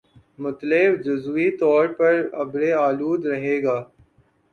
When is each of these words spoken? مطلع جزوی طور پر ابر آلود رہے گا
مطلع 0.39 0.83
جزوی 1.05 1.47
طور 1.57 1.85
پر 1.97 2.13
ابر 2.33 2.61
آلود 2.77 3.25
رہے 3.25 3.57
گا 3.63 3.77